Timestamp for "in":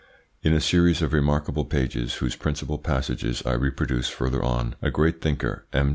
0.41-0.51